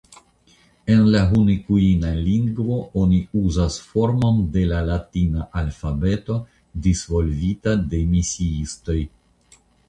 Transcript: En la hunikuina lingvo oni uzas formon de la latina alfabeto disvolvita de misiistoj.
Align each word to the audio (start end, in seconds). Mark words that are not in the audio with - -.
En 0.93 1.01
la 1.15 1.19
hunikuina 1.33 2.13
lingvo 2.27 2.77
oni 3.01 3.19
uzas 3.41 3.75
formon 3.89 4.39
de 4.55 4.63
la 4.71 4.79
latina 4.87 5.45
alfabeto 5.63 6.39
disvolvita 6.89 7.77
de 7.93 8.01
misiistoj. 8.17 8.99